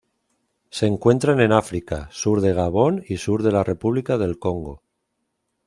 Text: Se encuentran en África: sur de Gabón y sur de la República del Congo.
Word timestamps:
Se 0.71 0.87
encuentran 0.87 1.39
en 1.41 1.51
África: 1.51 2.09
sur 2.11 2.41
de 2.41 2.55
Gabón 2.55 3.03
y 3.07 3.17
sur 3.17 3.43
de 3.43 3.51
la 3.51 3.63
República 3.63 4.17
del 4.17 4.39
Congo. 4.39 4.81